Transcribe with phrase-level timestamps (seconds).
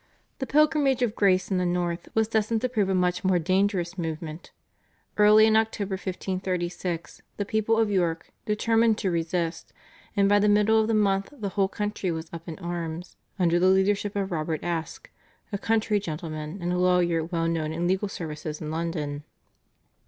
[0.39, 3.99] The Pilgrimage of Grace in the north was destined to prove a much more dangerous
[3.99, 4.49] movement.
[5.15, 9.73] Early in October 1536 the people of York, determined to resist,
[10.17, 13.59] and by the middle of the month the whole country was up in arms under
[13.59, 15.11] the leadership of Robert Aske,
[15.51, 19.23] a country gentleman and a lawyer well known in legal services in London.